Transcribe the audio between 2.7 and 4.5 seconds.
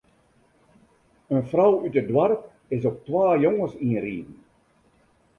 is op twa jonges ynriden.